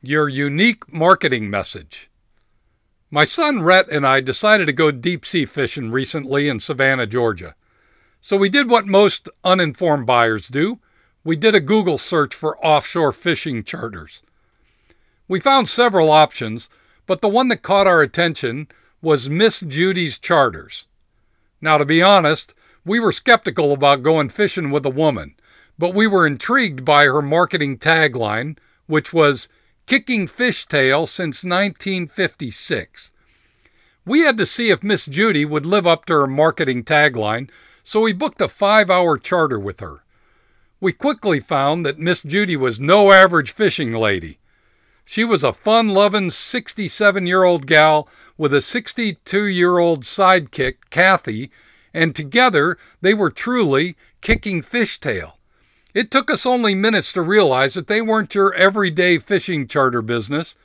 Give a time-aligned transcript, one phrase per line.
[0.00, 2.08] Your unique marketing message.
[3.10, 7.56] My son Rhett and I decided to go deep sea fishing recently in Savannah, Georgia.
[8.20, 10.78] So we did what most uninformed buyers do
[11.24, 14.22] we did a Google search for offshore fishing charters.
[15.26, 16.70] We found several options,
[17.06, 18.68] but the one that caught our attention
[19.02, 20.86] was Miss Judy's Charters.
[21.60, 22.54] Now, to be honest,
[22.84, 25.34] we were skeptical about going fishing with a woman,
[25.76, 28.56] but we were intrigued by her marketing tagline,
[28.86, 29.48] which was
[29.88, 33.10] kicking fishtail since 1956.
[34.04, 37.50] We had to see if Miss Judy would live up to her marketing tagline,
[37.82, 40.04] so we booked a five hour charter with her.
[40.78, 44.38] We quickly found that Miss Judy was no average fishing lady.
[45.06, 50.90] She was a fun loving 67 year old gal with a 62 year old sidekick,
[50.90, 51.50] Kathy,
[51.94, 55.37] and together they were truly kicking fishtail.
[55.94, 60.56] It took us only minutes to realize that they weren't your everyday fishing charter business.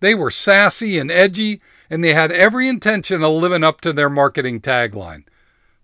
[0.00, 4.10] They were sassy and edgy, and they had every intention of living up to their
[4.10, 5.24] marketing tagline.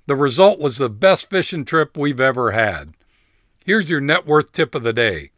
[0.06, 2.94] The result was the best fishing trip we've ever had.
[3.64, 5.30] Here's your net worth tip of the day.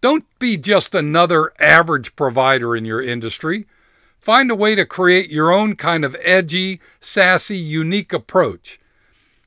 [0.00, 3.66] Don't be just another average provider in your industry.
[4.20, 8.80] Find a way to create your own kind of edgy, sassy, unique approach.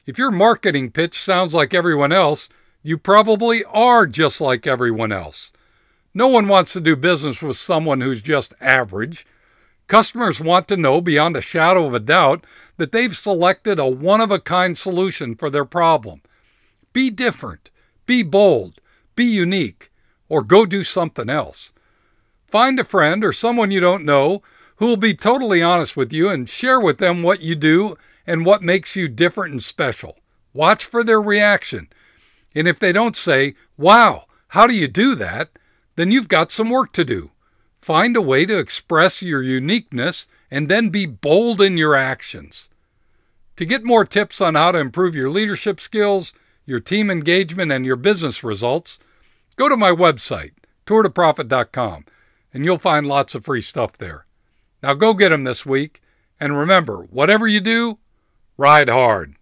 [0.05, 2.48] If your marketing pitch sounds like everyone else,
[2.88, 5.52] you probably are just like everyone else.
[6.13, 9.25] No one wants to do business with someone who's just average.
[9.88, 12.45] Customers want to know beyond a shadow of a doubt
[12.77, 16.21] that they've selected a one of a kind solution for their problem.
[16.93, 17.71] Be different,
[18.05, 18.80] be bold,
[19.17, 19.91] be unique,
[20.30, 21.73] or go do something else.
[22.45, 24.41] Find a friend or someone you don't know
[24.77, 28.45] who will be totally honest with you and share with them what you do and
[28.45, 30.19] what makes you different and special.
[30.53, 31.89] Watch for their reaction
[32.58, 35.50] and if they don't say, Wow, how do you do that?
[35.97, 37.31] then you've got some work to do.
[37.75, 42.69] Find a way to express your uniqueness and then be bold in your actions.
[43.58, 46.33] To get more tips on how to improve your leadership skills,
[46.65, 48.99] your team engagement, and your business results,
[49.55, 50.52] go to my website,
[50.86, 52.05] tourtoprofit.com,
[52.53, 54.27] and you'll find lots of free stuff there.
[54.83, 56.02] Now go get them this week,
[56.39, 57.98] and remember, whatever you do,
[58.55, 59.36] ride hard.